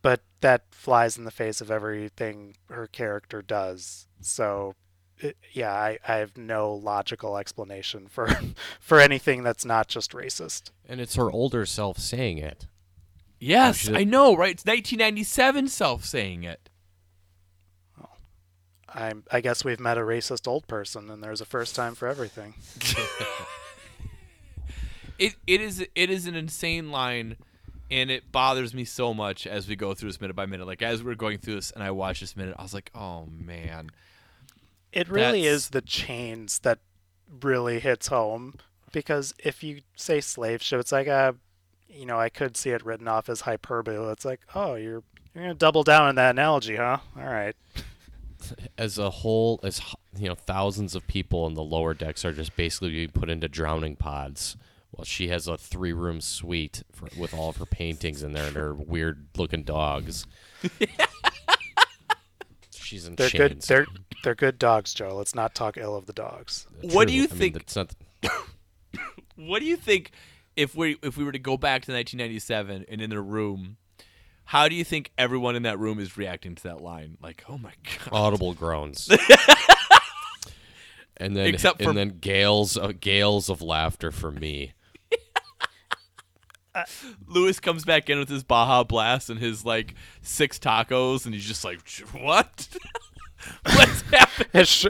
but 0.00 0.22
that 0.40 0.64
flies 0.70 1.16
in 1.16 1.24
the 1.24 1.30
face 1.30 1.60
of 1.60 1.70
everything 1.70 2.56
her 2.68 2.86
character 2.86 3.42
does. 3.42 4.08
So, 4.20 4.74
it, 5.18 5.36
yeah, 5.52 5.72
I, 5.72 5.98
I 6.06 6.16
have 6.16 6.36
no 6.36 6.72
logical 6.72 7.36
explanation 7.36 8.08
for 8.08 8.28
for 8.80 8.98
anything 8.98 9.42
that's 9.42 9.64
not 9.64 9.88
just 9.88 10.12
racist. 10.12 10.70
And 10.88 11.00
it's 11.00 11.14
her 11.14 11.30
older 11.30 11.66
self 11.66 11.98
saying 11.98 12.38
it. 12.38 12.66
Yes, 13.38 13.88
I 13.88 14.04
know, 14.04 14.36
right? 14.36 14.52
It's 14.52 14.64
1997 14.64 15.68
self 15.68 16.04
saying 16.04 16.44
it. 16.44 16.61
I'm, 18.94 19.24
I 19.30 19.40
guess 19.40 19.64
we've 19.64 19.80
met 19.80 19.96
a 19.98 20.02
racist 20.02 20.46
old 20.46 20.66
person, 20.66 21.10
and 21.10 21.22
there's 21.22 21.40
a 21.40 21.44
first 21.46 21.74
time 21.74 21.94
for 21.94 22.08
everything. 22.08 22.54
It 25.18 25.34
it 25.46 25.60
is 25.60 25.86
it 25.94 26.10
is 26.10 26.26
an 26.26 26.34
insane 26.34 26.90
line, 26.90 27.36
and 27.90 28.10
it 28.10 28.32
bothers 28.32 28.74
me 28.74 28.84
so 28.84 29.14
much 29.14 29.46
as 29.46 29.68
we 29.68 29.76
go 29.76 29.94
through 29.94 30.08
this 30.08 30.20
minute 30.20 30.34
by 30.34 30.46
minute. 30.46 30.66
Like 30.66 30.82
as 30.82 31.02
we're 31.04 31.14
going 31.14 31.38
through 31.38 31.56
this, 31.56 31.70
and 31.70 31.82
I 31.84 31.90
watched 31.92 32.20
this 32.22 32.36
minute, 32.36 32.56
I 32.58 32.62
was 32.62 32.74
like, 32.74 32.90
oh 32.94 33.26
man, 33.30 33.90
It 34.92 35.08
really 35.08 35.42
That's- 35.42 35.54
is 35.54 35.68
the 35.68 35.82
chains 35.82 36.58
that 36.60 36.80
really 37.42 37.78
hits 37.78 38.08
home 38.08 38.54
because 38.90 39.32
if 39.38 39.62
you 39.62 39.82
say 39.96 40.20
slave 40.20 40.60
ship, 40.62 40.80
it's 40.80 40.92
like 40.92 41.06
a, 41.06 41.36
you 41.88 42.04
know, 42.06 42.18
I 42.18 42.28
could 42.28 42.56
see 42.56 42.70
it 42.70 42.84
written 42.84 43.06
off 43.06 43.28
as 43.28 43.42
hyperbole. 43.42 44.10
It's 44.10 44.24
like, 44.24 44.40
oh, 44.56 44.74
you're 44.74 45.02
you're 45.34 45.44
gonna 45.44 45.54
double 45.54 45.84
down 45.84 46.08
on 46.08 46.14
that 46.16 46.30
analogy, 46.30 46.76
huh? 46.76 46.98
All 47.16 47.24
right. 47.24 47.54
As 48.78 48.98
a 48.98 49.10
whole, 49.10 49.60
as 49.62 49.80
you 50.18 50.28
know, 50.28 50.34
thousands 50.34 50.94
of 50.94 51.06
people 51.06 51.46
in 51.46 51.54
the 51.54 51.62
lower 51.62 51.94
decks 51.94 52.24
are 52.24 52.32
just 52.32 52.56
basically 52.56 52.90
being 52.90 53.10
put 53.10 53.28
into 53.30 53.48
drowning 53.48 53.96
pods. 53.96 54.56
Well, 54.90 55.04
she 55.06 55.28
has 55.28 55.48
a 55.48 55.56
three-room 55.56 56.20
suite 56.20 56.82
for, 56.92 57.08
with 57.16 57.32
all 57.32 57.48
of 57.48 57.56
her 57.56 57.64
paintings 57.66 58.22
in 58.22 58.32
there 58.32 58.46
and 58.48 58.56
her 58.56 58.74
weird-looking 58.74 59.62
dogs. 59.62 60.26
She's 62.74 63.06
in 63.06 63.14
They're 63.16 63.28
chains. 63.28 63.40
good. 63.40 63.62
They're 63.62 63.86
they're 64.22 64.34
good 64.34 64.58
dogs, 64.58 64.92
Joe. 64.94 65.16
Let's 65.16 65.34
not 65.34 65.54
talk 65.54 65.76
ill 65.76 65.96
of 65.96 66.06
the 66.06 66.12
dogs. 66.12 66.66
What 66.82 67.08
do 67.08 67.14
you 67.14 67.24
I 67.24 67.26
think- 67.26 67.54
that's 67.54 67.74
not, 67.76 67.94
What 69.36 69.60
do 69.60 69.64
you 69.66 69.76
think 69.76 70.10
if 70.56 70.74
we 70.76 70.98
if 71.02 71.16
we 71.16 71.24
were 71.24 71.32
to 71.32 71.38
go 71.38 71.56
back 71.56 71.82
to 71.86 71.92
1997 71.92 72.84
and 72.88 73.00
in 73.00 73.08
the 73.10 73.20
room, 73.20 73.78
how 74.44 74.68
do 74.68 74.74
you 74.74 74.84
think 74.84 75.12
everyone 75.16 75.56
in 75.56 75.62
that 75.62 75.78
room 75.78 75.98
is 75.98 76.16
reacting 76.16 76.54
to 76.56 76.62
that 76.64 76.80
line? 76.80 77.16
Like, 77.22 77.44
oh 77.48 77.58
my 77.58 77.72
god. 77.84 78.08
audible 78.12 78.54
groans. 78.54 79.08
and 81.16 81.36
then 81.36 81.46
Except 81.46 81.82
for- 81.82 81.90
and 81.90 81.98
then 81.98 82.18
gales 82.20 82.76
of, 82.76 83.00
gales 83.00 83.48
of 83.48 83.62
laughter 83.62 84.10
for 84.10 84.30
me. 84.30 84.72
Uh, 86.74 86.84
Lewis 87.26 87.60
comes 87.60 87.84
back 87.84 88.08
in 88.08 88.18
with 88.18 88.30
his 88.30 88.42
Baja 88.42 88.82
Blast 88.82 89.28
and 89.28 89.38
his 89.38 89.62
like 89.62 89.94
six 90.22 90.58
tacos, 90.58 91.26
and 91.26 91.34
he's 91.34 91.44
just 91.44 91.66
like, 91.66 91.86
"What? 92.12 92.66
What's 93.74 94.00
happening?" 94.00 94.48
His 94.54 94.68
sh- 94.70 94.86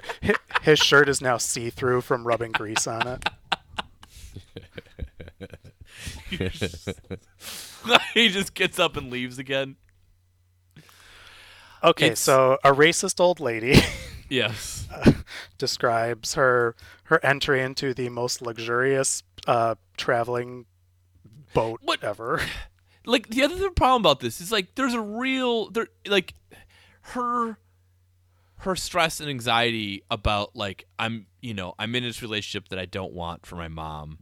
his 0.62 0.78
shirt 0.78 1.08
is 1.08 1.20
now 1.20 1.38
see 1.38 1.70
through 1.70 2.02
from 2.02 2.24
rubbing 2.24 2.52
grease 2.52 2.86
on 2.86 3.08
it. 3.08 3.28
he 8.14 8.28
just 8.28 8.54
gets 8.54 8.78
up 8.78 8.96
and 8.96 9.10
leaves 9.10 9.38
again. 9.38 9.76
Okay, 11.84 12.06
It's- 12.06 12.20
so 12.20 12.58
a 12.64 12.72
racist 12.72 13.20
old 13.20 13.40
lady 13.40 13.74
Yes. 14.28 14.86
describes 15.58 16.34
her 16.34 16.74
her 17.04 17.24
entry 17.24 17.60
into 17.62 17.92
the 17.92 18.08
most 18.08 18.40
luxurious 18.40 19.22
uh, 19.46 19.74
traveling 19.96 20.66
boat 21.54 21.80
What- 21.82 22.02
ever. 22.04 22.40
like 23.04 23.28
the 23.28 23.42
other 23.42 23.70
problem 23.70 24.02
about 24.02 24.20
this 24.20 24.40
is 24.40 24.50
like 24.52 24.74
there's 24.76 24.94
a 24.94 25.00
real 25.00 25.70
there 25.70 25.88
like 26.06 26.34
her 27.14 27.58
her 28.58 28.76
stress 28.76 29.18
and 29.20 29.28
anxiety 29.28 30.04
about 30.08 30.54
like 30.54 30.86
I'm 31.00 31.26
you 31.40 31.52
know 31.52 31.74
I'm 31.80 31.94
in 31.96 32.04
this 32.04 32.22
relationship 32.22 32.68
that 32.68 32.78
I 32.78 32.86
don't 32.86 33.12
want 33.12 33.44
for 33.44 33.56
my 33.56 33.66
mom 33.68 34.18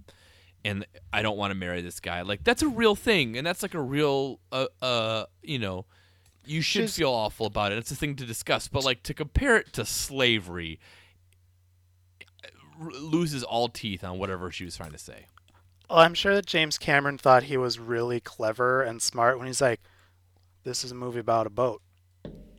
and 0.65 0.87
I 1.13 1.23
don't 1.23 1.37
want 1.37 1.51
to 1.53 1.55
marry 1.55 1.81
this 1.83 2.01
guy 2.01 2.23
like 2.23 2.45
that's 2.45 2.63
a 2.63 2.69
real 2.69 2.95
thing 2.95 3.37
and 3.37 3.47
that's 3.47 3.63
like 3.63 3.75
a 3.75 3.81
real 3.81 4.41
uh 4.53 4.67
uh 4.83 5.25
you 5.43 5.59
know 5.59 5.87
you 6.47 6.61
should 6.63 6.83
She's- 6.83 6.97
feel 6.97 7.11
awful 7.11 7.47
about 7.47 7.73
it 7.73 7.79
it's 7.79 7.91
a 7.91 7.97
thing 7.97 8.17
to 8.17 8.27
discuss 8.27 8.69
but 8.69 8.85
like 8.85 9.03
to 9.05 9.15
compare 9.15 9.57
it 9.57 9.73
to 9.75 9.85
slavery 9.87 10.79
r- 12.81 12.91
loses 12.93 13.43
all 13.43 13.69
teeth 13.69 14.05
on 14.05 14.19
whatever 14.19 14.51
she 14.51 14.65
was 14.65 14.77
trying 14.77 14.93
to 14.93 14.99
say 14.99 15.27
Well, 15.89 15.99
I'm 16.01 16.15
sure 16.15 16.35
that 16.35 16.47
James 16.47 16.79
Cameron 16.79 17.19
thought 17.19 17.45
he 17.45 17.57
was 17.57 17.79
really 17.79 18.21
clever 18.21 18.83
and 18.83 19.03
smart 19.03 19.39
when 19.39 19.47
he's 19.49 19.61
like, 19.61 19.81
"This 20.65 20.85
is 20.85 20.93
a 20.93 20.95
movie 20.95 21.19
about 21.21 21.47
a 21.47 21.51
boat." 21.51 21.83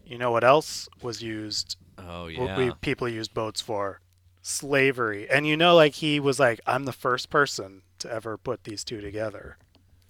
You 0.06 0.18
know 0.18 0.32
what 0.32 0.44
else 0.44 0.90
was 1.02 1.22
used? 1.22 1.78
oh 1.98 2.28
yeah 2.28 2.58
we 2.58 2.72
people 2.82 3.08
used 3.08 3.34
boats 3.34 3.62
for? 3.62 4.02
Slavery. 4.42 5.30
And 5.30 5.46
you 5.48 5.56
know, 5.56 5.76
like 5.76 5.94
he 5.96 6.20
was 6.20 6.40
like, 6.40 6.60
"I'm 6.66 6.86
the 6.86 6.92
first 6.94 7.30
person 7.30 7.84
to 8.02 8.12
ever 8.12 8.38
put 8.38 8.64
these 8.66 8.84
two 8.84 9.02
together." 9.02 9.58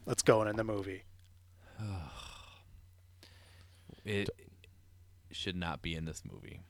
Let's 0.05 0.24
go 0.24 0.41
in 0.43 0.55
the 0.55 0.63
movie. 0.63 1.03
It 4.03 4.29
should 5.31 5.55
not 5.55 5.81
be 5.81 5.93
in 5.95 6.05
this 6.05 6.24
movie. 6.29 6.62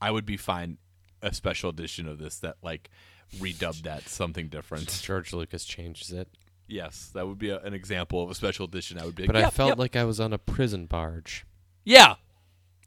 I 0.00 0.10
would 0.10 0.26
be 0.26 0.36
fine 0.36 0.78
a 1.22 1.32
special 1.34 1.70
edition 1.70 2.06
of 2.08 2.18
this 2.18 2.38
that 2.38 2.56
like 2.62 2.90
redubbed 3.38 3.82
that 3.82 4.08
something 4.08 4.48
different. 4.48 4.88
George 5.02 5.32
Lucas 5.32 5.64
changes 5.64 6.12
it. 6.12 6.28
Yes, 6.66 7.10
that 7.14 7.26
would 7.26 7.38
be 7.38 7.50
a, 7.50 7.58
an 7.60 7.74
example 7.74 8.22
of 8.22 8.30
a 8.30 8.34
special 8.34 8.66
edition. 8.66 8.98
I 8.98 9.04
would 9.04 9.14
be. 9.16 9.22
Like, 9.24 9.28
But 9.28 9.36
I 9.36 9.40
"Yep, 9.40 9.52
felt 9.54 9.68
yep." 9.70 9.78
like 9.78 9.96
I 9.96 10.04
was 10.04 10.20
on 10.20 10.32
a 10.32 10.38
prison 10.38 10.86
barge, 10.86 11.44
yeah, 11.84 12.14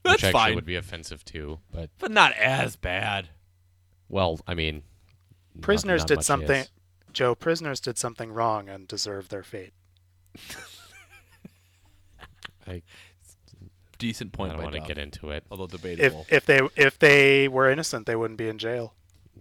that's 0.03 0.13
which 0.15 0.24
actually 0.24 0.32
fine, 0.39 0.55
would 0.55 0.65
be 0.65 0.75
offensive 0.75 1.25
too. 1.25 1.60
But 1.72 1.89
but 2.00 2.12
not 2.12 2.32
as 2.34 2.75
bad. 2.75 3.29
well, 4.08 4.39
I 4.48 4.53
mean, 4.53 4.84
not- 5.55 5.63
Prisoners 5.63 6.01
not 6.01 6.08
did 6.08 6.15
much 6.20 6.25
something. 6.25 6.62
is. 6.62 6.72
Joe, 7.13 7.36
prisoners 7.36 7.79
did 7.79 7.98
something 7.98 8.32
wrong 8.32 8.67
and 8.67 8.88
deserve 8.88 9.29
their 9.29 9.43
fate. 9.43 9.74
I, 12.67 12.82
Decent 14.00 14.32
I 14.34 14.38
point. 14.38 14.50
don't 14.51 14.58
by 14.58 14.63
want 14.63 14.74
to 14.74 14.79
Duff, 14.79 14.88
get 14.88 14.98
into 14.98 15.29
it. 15.29 15.43
although 15.51 15.65
If 15.65 15.72
debatable. 15.72 16.25
if 16.29 16.46
they 16.46 16.60
if 16.75 16.98
they 17.00 17.48
were 17.48 17.70
innocent, 17.70 18.05
they 18.05 18.15
wouldn't 18.15 18.38
be 18.38 18.48
in 18.50 18.58
jail. 18.58 18.93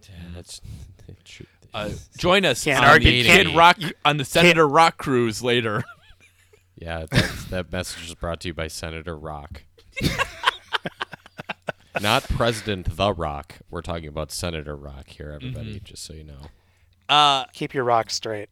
Yeah, 0.08 0.14
that's 0.34 0.60
it 1.08 1.16
should- 1.24 1.46
uh, 1.74 1.88
join 2.18 2.44
us 2.44 2.64
Can't 2.64 2.84
on 2.84 2.90
argue- 2.90 3.10
the 3.10 3.24
can't- 3.24 3.48
Kid 3.48 3.56
Rock 3.56 3.78
on 4.04 4.18
the 4.18 4.24
Senator 4.26 4.68
Rock 4.68 4.98
cruise 4.98 5.42
later. 5.42 5.82
yeah, 6.76 7.06
that's, 7.10 7.44
that 7.46 7.72
message 7.72 8.04
is 8.10 8.14
brought 8.14 8.40
to 8.40 8.48
you 8.48 8.54
by 8.54 8.68
Senator 8.68 9.16
Rock. 9.16 9.62
Not 12.00 12.24
President 12.24 12.96
The 12.96 13.12
Rock. 13.14 13.56
We're 13.70 13.80
talking 13.82 14.08
about 14.08 14.32
Senator 14.32 14.74
Rock 14.76 15.08
here, 15.08 15.30
everybody, 15.30 15.76
Mm-hmm. 15.76 15.84
just 15.84 16.04
so 16.04 16.12
you 16.14 16.24
know. 16.24 16.40
Uh, 17.12 17.44
Keep 17.52 17.74
your 17.74 17.84
rock 17.84 18.08
straight. 18.08 18.48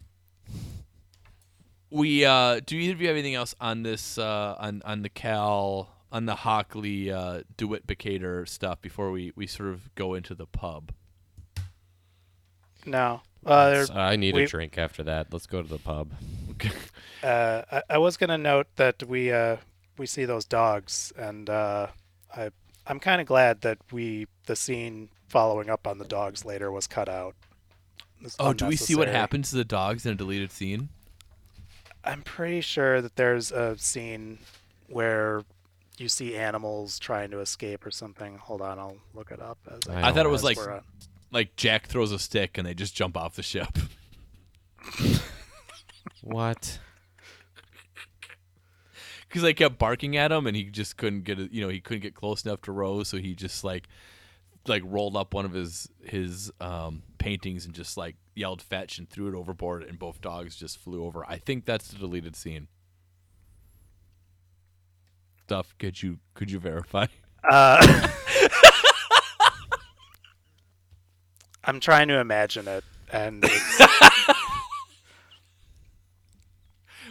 we 1.91 2.27
uh, 2.27 2.61
do 2.67 2.77
either 2.77 2.93
of 2.93 3.01
you 3.01 3.09
have 3.09 3.17
anything 3.17 3.35
else 3.35 3.55
on 3.59 3.83
this 3.83 4.19
uh, 4.19 4.55
on 4.59 4.83
on 4.85 5.01
the 5.01 5.09
Cal 5.09 5.89
on 6.13 6.27
the 6.27 6.35
Hockley 6.35 7.11
uh, 7.11 7.41
Dewitt 7.57 7.87
Bukater 7.87 8.47
stuff 8.47 8.83
before 8.83 9.11
we 9.11 9.33
we 9.35 9.47
sort 9.47 9.71
of 9.71 9.95
go 9.95 10.13
into 10.13 10.35
the 10.35 10.47
pub? 10.47 10.93
No. 12.85 13.23
Uh, 13.47 13.87
I 13.95 14.17
need 14.17 14.35
we- 14.35 14.45
a 14.45 14.47
drink 14.47 14.77
after 14.77 15.03
that. 15.05 15.33
Let's 15.33 15.47
go 15.47 15.63
to 15.63 15.69
the 15.69 15.79
pub. 15.79 16.13
uh, 17.23 17.63
I, 17.73 17.83
I 17.89 17.99
was 17.99 18.19
gonna 18.19 18.37
note 18.37 18.67
that 18.77 19.03
we 19.05 19.33
uh, 19.33 19.57
we 19.97 20.05
see 20.05 20.27
those 20.27 20.45
dogs, 20.45 21.15
and 21.17 21.49
uh, 21.49 21.87
I 22.37 22.51
I'm 22.87 23.01
kind 23.01 23.23
of 23.23 23.27
glad 23.27 23.63
that 23.63 23.79
we 23.91 24.27
the 24.45 24.55
scene 24.57 25.09
following 25.29 25.71
up 25.71 25.87
on 25.87 25.97
the 25.97 26.05
dogs 26.05 26.45
later 26.45 26.71
was 26.71 26.87
cut 26.87 27.09
out. 27.09 27.35
It's 28.23 28.37
Oh, 28.39 28.53
do 28.53 28.67
we 28.67 28.77
see 28.77 28.95
what 28.95 29.09
happens 29.09 29.51
to 29.51 29.57
the 29.57 29.65
dogs 29.65 30.07
in 30.07 30.13
a 30.13 30.15
deleted 30.15 30.53
scene? 30.53 30.89
I'm 32.05 32.23
pretty 32.23 32.61
sure 32.61 33.03
that 33.03 33.17
there's 33.17 33.53
a 33.53 33.77
scene 33.79 34.39
where 34.89 35.43
you 35.99 36.09
see 36.09 36.37
animals 36.37 36.99
trying 36.99 37.31
to 37.31 37.41
escape 37.41 37.85
or 37.85 37.91
something. 37.91 38.39
Hold 38.39 38.63
on, 38.63 38.79
I'll 38.79 38.97
look 39.15 39.31
it 39.31 39.41
up. 39.41 39.59
As 39.71 39.81
I 39.89 40.09
I 40.09 40.13
thought 40.13 40.25
it 40.27 40.31
was 40.31 40.45
like 40.45 40.57
we're 40.57 40.81
like 41.31 41.57
Jack 41.57 41.87
throws 41.87 42.13
a 42.13 42.19
stick 42.19 42.57
and 42.57 42.67
they 42.67 42.75
just 42.75 42.95
jump 42.95 43.17
off 43.17 43.37
the 43.37 43.43
ship. 43.43 43.79
What? 46.23 46.79
because 49.29 49.43
they 49.43 49.55
kept 49.55 49.79
barking 49.79 50.17
at 50.17 50.33
him 50.33 50.47
and 50.47 50.57
he 50.57 50.65
just 50.65 50.97
couldn't 50.97 51.25
get 51.25 51.39
you 51.53 51.63
know 51.63 51.69
he 51.69 51.81
couldn't 51.81 52.03
get 52.03 52.15
close 52.15 52.45
enough 52.45 52.63
to 52.63 52.73
Rose 52.73 53.09
so 53.09 53.17
he 53.17 53.35
just 53.35 53.65
like 53.65 53.89
like 54.67 54.83
rolled 54.85 55.17
up 55.17 55.35
one 55.35 55.45
of 55.45 55.53
his 55.53 55.89
his 56.03 56.53
um, 56.61 57.03
paintings 57.19 57.65
and 57.65 57.75
just 57.75 57.97
like 57.97 58.17
yelled 58.35 58.63
fetch 58.63 58.99
and 58.99 59.09
threw 59.09 59.29
it 59.29 59.35
overboard 59.35 59.83
and 59.83 59.99
both 59.99 60.21
dogs 60.21 60.57
just 60.57 60.79
flew 60.79 61.05
over. 61.05 61.25
I 61.27 61.39
think 61.39 61.65
that's 61.65 61.89
the 61.89 61.99
deleted 61.99 62.37
scene. 62.37 62.69
Stuff 65.45 65.75
could 65.79 66.03
you 66.03 66.19
could 66.35 66.51
you 66.51 66.59
verify? 66.59 67.07
Uh, 67.49 68.09
I'm 71.65 71.81
trying 71.81 72.09
to 72.09 72.19
imagine 72.19 72.69
it, 72.69 72.85
and 73.13 73.45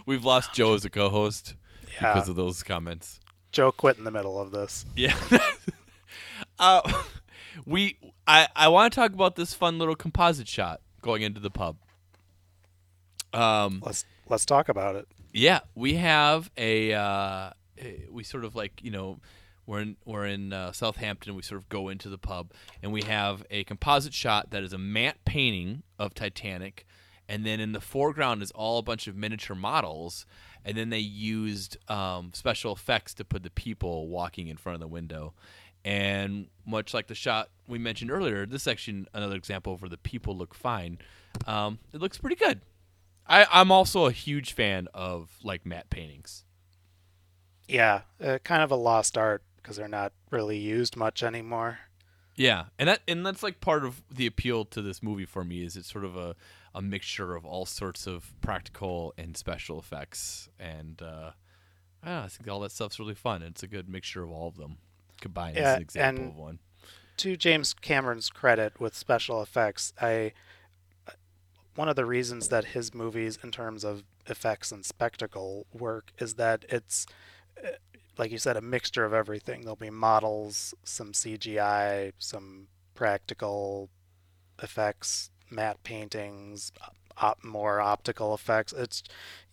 we've 0.05 0.23
lost 0.23 0.53
Joe 0.53 0.73
as 0.73 0.85
a 0.85 0.89
co-host 0.89 1.55
yeah, 1.93 2.13
because 2.13 2.29
of 2.29 2.35
those 2.35 2.63
comments. 2.63 3.19
Joe 3.51 3.71
quit 3.71 3.97
in 3.97 4.03
the 4.03 4.11
middle 4.11 4.39
of 4.39 4.51
this. 4.51 4.85
Yeah. 4.95 5.15
uh, 6.59 6.81
we 7.65 7.97
I 8.27 8.47
I 8.55 8.67
want 8.67 8.91
to 8.93 8.99
talk 8.99 9.13
about 9.13 9.35
this 9.35 9.53
fun 9.53 9.79
little 9.79 9.95
composite 9.95 10.47
shot 10.47 10.81
going 11.01 11.21
into 11.21 11.39
the 11.39 11.49
pub. 11.49 11.77
Um 13.33 13.81
Let's 13.85 14.05
let's 14.27 14.45
talk 14.45 14.69
about 14.69 14.95
it. 14.95 15.07
yeah, 15.33 15.61
we 15.75 15.95
have 15.95 16.49
a 16.57 16.93
uh 16.93 17.51
we 18.09 18.23
sort 18.23 18.43
of 18.43 18.55
like, 18.55 18.81
you 18.83 18.91
know, 18.91 19.19
we're 19.65 19.81
in 19.81 19.97
we're 20.03 20.25
in 20.25 20.51
uh, 20.51 20.71
Southampton 20.71 21.35
we 21.35 21.43
sort 21.43 21.61
of 21.61 21.69
go 21.69 21.89
into 21.89 22.09
the 22.09 22.17
pub 22.17 22.51
and 22.81 22.91
we 22.91 23.03
have 23.03 23.45
a 23.51 23.63
composite 23.65 24.13
shot 24.13 24.49
that 24.49 24.63
is 24.63 24.73
a 24.73 24.77
matte 24.79 25.23
painting 25.25 25.83
of 25.99 26.13
Titanic 26.15 26.85
and 27.27 27.45
then 27.45 27.59
in 27.59 27.71
the 27.73 27.79
foreground 27.79 28.41
is 28.41 28.49
all 28.51 28.79
a 28.79 28.81
bunch 28.81 29.07
of 29.07 29.15
miniature 29.15 29.55
models 29.55 30.25
and 30.65 30.75
then 30.75 30.89
they 30.89 30.99
used 30.99 31.77
um, 31.89 32.31
special 32.33 32.73
effects 32.73 33.13
to 33.13 33.23
put 33.23 33.43
the 33.43 33.51
people 33.51 34.07
walking 34.07 34.47
in 34.47 34.57
front 34.57 34.73
of 34.73 34.79
the 34.81 34.87
window 34.87 35.33
and 35.85 36.47
much 36.65 36.93
like 36.93 37.07
the 37.07 37.15
shot 37.15 37.49
we 37.67 37.77
mentioned 37.77 38.11
earlier 38.11 38.45
this 38.45 38.63
section 38.63 39.07
another 39.13 39.35
example 39.35 39.77
where 39.77 39.89
the 39.89 39.97
people 39.97 40.35
look 40.35 40.53
fine 40.53 40.97
Um, 41.45 41.79
it 41.93 42.01
looks 42.01 42.17
pretty 42.17 42.35
good. 42.35 42.61
I, 43.27 43.45
I'm 43.51 43.71
also 43.71 44.07
a 44.07 44.11
huge 44.11 44.53
fan 44.53 44.87
of 44.93 45.29
like 45.43 45.65
matte 45.65 45.89
paintings. 45.89 46.43
Yeah, 47.67 48.01
uh, 48.23 48.39
kind 48.43 48.63
of 48.63 48.71
a 48.71 48.75
lost 48.75 49.17
art 49.17 49.43
because 49.57 49.77
they're 49.77 49.87
not 49.87 50.11
really 50.31 50.57
used 50.57 50.95
much 50.97 51.21
anymore. 51.21 51.79
Yeah, 52.35 52.65
and 52.79 52.89
that 52.89 53.01
and 53.07 53.25
that's 53.25 53.43
like 53.43 53.61
part 53.61 53.85
of 53.85 54.01
the 54.09 54.25
appeal 54.25 54.65
to 54.65 54.81
this 54.81 55.03
movie 55.03 55.25
for 55.25 55.43
me 55.43 55.63
is 55.63 55.77
it's 55.77 55.91
sort 55.91 56.05
of 56.05 56.15
a, 56.17 56.35
a 56.73 56.81
mixture 56.81 57.35
of 57.35 57.45
all 57.45 57.65
sorts 57.65 58.07
of 58.07 58.33
practical 58.41 59.13
and 59.17 59.37
special 59.37 59.77
effects, 59.77 60.49
and 60.59 61.01
uh, 61.01 61.31
I, 62.01 62.05
don't 62.07 62.15
know, 62.15 62.23
I 62.23 62.27
think 62.27 62.49
all 62.49 62.61
that 62.61 62.71
stuff's 62.71 62.99
really 62.99 63.13
fun. 63.13 63.43
It's 63.43 63.61
a 63.61 63.67
good 63.67 63.87
mixture 63.87 64.23
of 64.23 64.31
all 64.31 64.47
of 64.47 64.57
them 64.57 64.77
combined 65.19 65.55
Yeah, 65.57 65.71
as 65.71 65.75
an 65.77 65.81
example 65.81 66.27
of 66.27 66.35
one. 66.37 66.59
to 67.17 67.35
James 67.37 67.73
Cameron's 67.73 68.29
credit 68.29 68.79
with 68.79 68.95
special 68.95 69.41
effects, 69.41 69.93
I 70.01 70.33
one 71.75 71.87
of 71.87 71.95
the 71.95 72.05
reasons 72.05 72.49
that 72.49 72.65
his 72.65 72.93
movies 72.93 73.39
in 73.43 73.51
terms 73.51 73.83
of 73.83 74.03
effects 74.27 74.71
and 74.71 74.85
spectacle 74.85 75.65
work 75.73 76.11
is 76.17 76.33
that 76.35 76.65
it's 76.69 77.05
uh, 77.63 77.69
like 78.17 78.31
you 78.31 78.37
said 78.37 78.57
a 78.57 78.61
mixture 78.61 79.05
of 79.05 79.13
everything. 79.13 79.61
There'll 79.61 79.75
be 79.77 79.89
models, 79.89 80.73
some 80.83 81.13
CGI, 81.13 82.11
some 82.19 82.67
practical 82.95 83.89
effects, 84.61 85.31
matte 85.49 85.81
paintings, 85.83 86.71
op- 87.17 87.43
more 87.43 87.79
optical 87.79 88.33
effects. 88.33 88.73
It's 88.73 89.03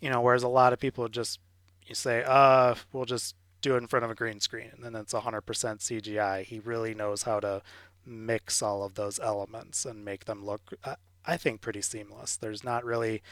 you 0.00 0.11
know 0.11 0.20
whereas 0.20 0.42
a 0.42 0.49
lot 0.49 0.73
of 0.73 0.80
people 0.80 1.08
just 1.08 1.38
you 1.87 1.94
say, 1.94 2.25
"Uh, 2.26 2.75
we'll 2.92 3.04
just 3.04 3.37
do 3.66 3.75
it 3.75 3.78
in 3.78 3.87
front 3.87 4.04
of 4.04 4.11
a 4.11 4.14
green 4.14 4.40
screen 4.40 4.70
and 4.75 4.85
then 4.85 4.94
it's 4.94 5.12
100% 5.12 5.42
CGI. 5.44 6.44
He 6.44 6.58
really 6.58 6.94
knows 6.94 7.23
how 7.23 7.40
to 7.40 7.62
mix 8.04 8.62
all 8.62 8.85
of 8.85 8.94
those 8.94 9.18
elements 9.18 9.85
and 9.85 10.04
make 10.04 10.25
them 10.26 10.44
look, 10.44 10.75
I- 10.85 10.96
I 11.25 11.37
think, 11.37 11.61
pretty 11.61 11.82
seamless. 11.82 12.37
There's 12.37 12.62
not 12.62 12.85
really 12.85 13.23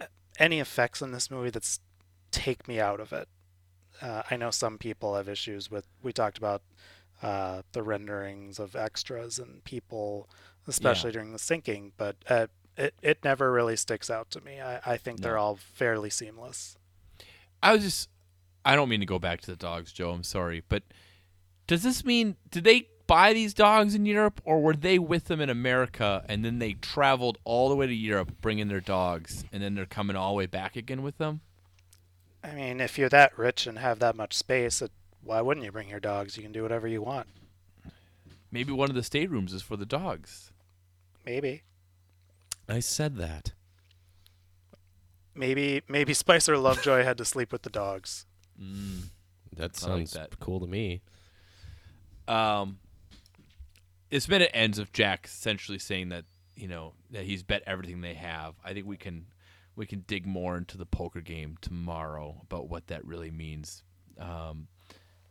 uh, 0.00 0.06
any 0.38 0.58
effects 0.60 1.00
in 1.02 1.12
this 1.12 1.30
movie 1.30 1.50
that's 1.50 1.78
take 2.32 2.66
me 2.66 2.80
out 2.80 2.98
of 3.00 3.12
it. 3.12 3.28
Uh, 4.02 4.22
I 4.30 4.36
know 4.36 4.50
some 4.50 4.76
people 4.78 5.14
have 5.14 5.28
issues 5.28 5.70
with, 5.70 5.86
we 6.02 6.12
talked 6.12 6.36
about 6.38 6.62
uh, 7.22 7.62
the 7.72 7.82
renderings 7.82 8.58
of 8.58 8.74
extras 8.76 9.38
and 9.38 9.62
people, 9.64 10.28
especially 10.66 11.12
during 11.12 11.32
the 11.32 11.38
sinking, 11.38 11.92
but 11.96 12.16
uh, 12.28 12.48
it, 12.76 12.94
it 13.02 13.18
never 13.24 13.50
really 13.52 13.76
sticks 13.76 14.10
out 14.10 14.30
to 14.32 14.40
me. 14.40 14.60
I, 14.60 14.80
I 14.84 14.96
think 14.96 15.20
they're 15.20 15.38
all 15.38 15.56
fairly 15.56 16.10
seamless. 16.10 16.76
I 17.62 17.72
was 17.72 17.82
just 17.84 18.08
I 18.66 18.74
don't 18.74 18.88
mean 18.88 19.00
to 19.00 19.06
go 19.06 19.20
back 19.20 19.40
to 19.42 19.46
the 19.46 19.56
dogs, 19.56 19.92
Joe. 19.92 20.10
I'm 20.10 20.24
sorry, 20.24 20.62
but 20.68 20.82
does 21.68 21.84
this 21.84 22.04
mean 22.04 22.36
did 22.50 22.64
they 22.64 22.88
buy 23.06 23.32
these 23.32 23.54
dogs 23.54 23.94
in 23.94 24.04
Europe, 24.04 24.40
or 24.44 24.60
were 24.60 24.74
they 24.74 24.98
with 24.98 25.26
them 25.26 25.40
in 25.40 25.48
America 25.48 26.24
and 26.28 26.44
then 26.44 26.58
they 26.58 26.72
traveled 26.72 27.38
all 27.44 27.68
the 27.68 27.76
way 27.76 27.86
to 27.86 27.94
Europe, 27.94 28.32
bringing 28.40 28.66
their 28.66 28.80
dogs, 28.80 29.44
and 29.52 29.62
then 29.62 29.76
they're 29.76 29.86
coming 29.86 30.16
all 30.16 30.32
the 30.32 30.38
way 30.38 30.46
back 30.46 30.74
again 30.74 31.02
with 31.02 31.16
them? 31.18 31.42
I 32.42 32.50
mean, 32.52 32.80
if 32.80 32.98
you're 32.98 33.08
that 33.08 33.38
rich 33.38 33.68
and 33.68 33.78
have 33.78 34.00
that 34.00 34.16
much 34.16 34.34
space, 34.34 34.82
it, 34.82 34.90
why 35.22 35.40
wouldn't 35.40 35.64
you 35.64 35.70
bring 35.70 35.88
your 35.88 36.00
dogs? 36.00 36.36
You 36.36 36.42
can 36.42 36.52
do 36.52 36.62
whatever 36.62 36.88
you 36.88 37.02
want. 37.02 37.28
Maybe 38.50 38.72
one 38.72 38.88
of 38.90 38.96
the 38.96 39.02
staterooms 39.02 39.52
is 39.52 39.62
for 39.62 39.76
the 39.76 39.86
dogs. 39.86 40.50
Maybe, 41.24 41.62
I 42.68 42.80
said 42.80 43.16
that. 43.16 43.52
maybe, 45.36 45.82
maybe 45.88 46.14
Spicer 46.14 46.56
Lovejoy 46.58 47.04
had 47.04 47.18
to 47.18 47.24
sleep 47.24 47.52
with 47.52 47.62
the 47.62 47.70
dogs. 47.70 48.26
Mm. 48.60 49.02
That 49.56 49.62
I 49.62 49.64
like 49.64 49.76
sounds 49.76 50.12
that. 50.12 50.38
cool 50.40 50.60
to 50.60 50.66
me. 50.66 51.02
Um, 52.28 52.78
this 54.10 54.28
minute 54.28 54.50
ends 54.54 54.78
with 54.78 54.92
Jack 54.92 55.26
essentially 55.26 55.78
saying 55.78 56.08
that 56.10 56.24
you 56.54 56.68
know 56.68 56.94
that 57.10 57.24
he's 57.24 57.42
bet 57.42 57.62
everything 57.66 58.00
they 58.00 58.14
have. 58.14 58.54
I 58.64 58.72
think 58.72 58.86
we 58.86 58.96
can 58.96 59.26
we 59.76 59.86
can 59.86 60.00
dig 60.06 60.26
more 60.26 60.56
into 60.56 60.76
the 60.78 60.86
poker 60.86 61.20
game 61.20 61.56
tomorrow 61.60 62.40
about 62.42 62.68
what 62.68 62.86
that 62.88 63.04
really 63.04 63.30
means. 63.30 63.82
Um, 64.18 64.68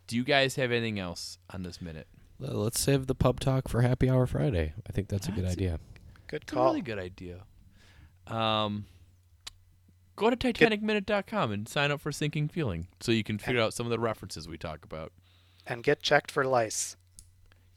do 0.07 0.15
you 0.15 0.23
guys 0.23 0.55
have 0.55 0.71
anything 0.71 0.99
else 0.99 1.37
on 1.51 1.63
this 1.63 1.81
minute? 1.81 2.07
Well, 2.39 2.53
Let's 2.53 2.79
save 2.79 3.07
the 3.07 3.15
pub 3.15 3.39
talk 3.39 3.67
for 3.67 3.81
Happy 3.81 4.09
Hour 4.09 4.27
Friday. 4.27 4.73
I 4.87 4.91
think 4.91 5.07
that's 5.07 5.27
a 5.27 5.31
good 5.31 5.45
That's- 5.45 5.53
idea. 5.53 5.79
Good 6.27 6.43
It's 6.43 6.51
a 6.51 6.55
call. 6.55 6.65
really 6.67 6.81
good 6.81 6.99
idea. 6.99 7.43
Um, 8.27 8.85
go 10.15 10.29
to 10.29 10.35
TitanicMinute.com 10.35 11.51
and 11.51 11.67
sign 11.67 11.91
up 11.91 12.01
for 12.01 12.11
Sinking 12.11 12.47
Feeling 12.49 12.87
so 12.99 13.11
you 13.11 13.23
can 13.23 13.37
figure 13.37 13.61
out 13.61 13.73
some 13.73 13.85
of 13.85 13.89
the 13.89 13.99
references 13.99 14.47
we 14.47 14.57
talk 14.57 14.83
about. 14.83 15.11
And 15.67 15.83
get 15.83 16.01
checked 16.01 16.31
for 16.31 16.45
lice. 16.45 16.95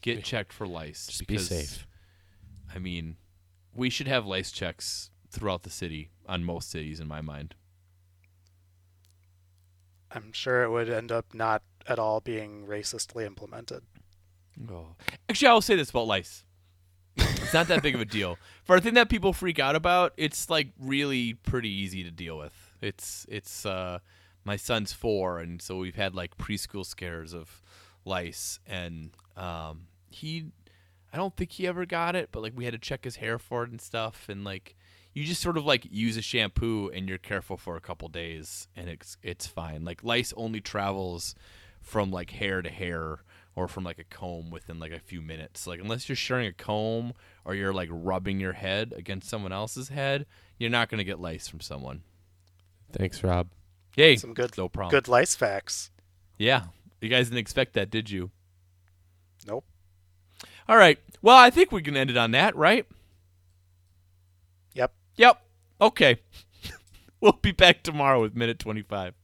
Get 0.01 0.23
checked 0.23 0.53
for 0.53 0.67
lice. 0.67 1.07
Just 1.07 1.27
be 1.27 1.39
safe. 1.39 1.87
I 2.75 2.79
mean, 2.79 3.17
we 3.75 3.91
should 3.91 4.09
have 4.09 4.27
lice 4.27 4.53
checks 4.53 5.11
throughout 5.31 5.63
the 5.63 5.71
city 5.71 6.11
on 6.27 6.45
most 6.45 6.71
cities, 6.71 7.01
in 7.01 7.09
my 7.09 7.21
mind. 7.21 7.55
I'm 10.11 10.33
sure 10.33 10.63
it 10.63 10.71
would 10.71 10.89
end 10.89 11.13
up 11.13 11.35
not 11.35 11.63
at 11.87 11.99
all 11.99 12.21
being 12.21 12.67
racistly 12.67 13.27
implemented. 13.27 13.83
Oh. 14.71 14.97
Actually, 15.29 15.49
I'll 15.49 15.61
say 15.61 15.77
this 15.77 15.91
about 15.91 16.07
lice. 16.07 16.45
It's 17.19 17.55
not 17.55 17.69
that 17.69 17.83
big 17.83 17.95
of 17.95 18.01
a 18.01 18.05
deal. 18.05 18.39
For 18.65 18.77
a 18.77 18.81
thing 18.81 18.95
that 18.95 19.09
people 19.09 19.33
freak 19.33 19.59
out 19.59 19.75
about, 19.75 20.13
it's 20.17 20.51
like 20.51 20.69
really 20.79 21.35
pretty 21.35 21.71
easy 21.71 22.05
to 22.05 22.11
deal 22.11 22.39
with. 22.39 22.53
It's 22.81 23.27
it's 23.29 23.65
uh 23.67 23.99
my 24.45 24.57
son's 24.57 24.93
4 24.93 25.41
and 25.41 25.61
so 25.61 25.77
we've 25.79 25.97
had 25.97 26.15
like 26.15 26.37
preschool 26.39 26.85
scares 26.87 27.35
of 27.35 27.63
lice 28.05 28.61
and 28.67 29.11
um 29.37 29.89
he 30.11 30.47
I 31.13 31.17
don't 31.17 31.35
think 31.37 31.53
he 31.53 31.67
ever 31.67 31.87
got 31.87 32.15
it, 32.15 32.29
but 32.33 32.43
like 32.43 32.53
we 32.55 32.65
had 32.65 32.75
to 32.75 32.79
check 32.79 33.05
his 33.05 33.17
hair 33.17 33.39
for 33.39 33.65
it 33.65 33.71
and 33.71 33.81
stuff 33.81 34.29
and 34.29 34.45
like 34.45 34.77
you 35.15 35.25
just 35.25 35.41
sort 35.41 35.57
of 35.57 35.65
like 35.65 35.87
use 35.91 36.17
a 36.17 36.23
shampoo 36.23 36.91
and 36.91 37.09
you're 37.09 37.19
careful 37.19 37.57
for 37.57 37.77
a 37.77 37.81
couple 37.81 38.09
days 38.09 38.69
and 38.77 38.89
it's 38.89 39.17
it's 39.23 39.47
fine. 39.47 39.85
Like 39.85 40.05
lice 40.05 40.33
only 40.37 40.61
travels 40.61 41.35
from 41.81 42.11
like 42.11 42.31
hair 42.31 42.63
to 42.63 42.71
hair 42.71 43.21
or 43.59 43.67
from 43.67 43.83
like 43.83 43.99
a 43.99 44.05
comb 44.05 44.51
within 44.53 44.79
like 44.79 44.93
a 44.93 45.01
few 45.01 45.21
minutes. 45.21 45.67
Like 45.67 45.81
unless 45.81 46.09
you're 46.09 46.15
sharing 46.15 46.47
a 46.47 46.53
comb 46.53 47.13
or 47.45 47.57
you're 47.57 47.73
like 47.73 47.89
rubbing 47.91 48.39
your 48.39 48.53
head 48.53 48.95
against 48.97 49.29
someone 49.29 49.51
else's 49.51 49.89
head, 49.89 50.27
you're 50.59 50.71
not 50.71 50.89
gonna 50.89 51.03
get 51.03 51.19
lice 51.19 51.49
from 51.49 51.61
someone. 51.61 52.03
Thanks, 52.93 53.25
Rob. 53.25 53.49
Hey, 53.97 54.15
Some 54.15 54.33
good, 54.33 54.57
no 54.57 54.69
problem. 54.69 54.93
good 54.93 55.09
lice 55.09 55.35
facts. 55.35 55.91
Yeah, 56.39 56.67
you 57.01 57.09
guys 57.09 57.27
didn't 57.27 57.41
expect 57.41 57.73
that, 57.73 57.91
did 57.91 58.09
you? 58.11 58.31
Nope. 59.45 59.65
All 60.69 60.77
right. 60.77 61.01
Well, 61.21 61.37
I 61.37 61.51
think 61.51 61.73
we 61.73 61.83
can 61.83 61.97
end 61.97 62.11
it 62.11 62.17
on 62.17 62.31
that, 62.31 62.55
right? 62.55 62.87
Yep. 64.75 64.93
Yep. 65.17 65.43
Okay. 65.81 66.21
we'll 67.21 67.33
be 67.33 67.51
back 67.51 67.83
tomorrow 67.83 68.21
with 68.21 68.37
minute 68.37 68.61
25. 68.61 69.15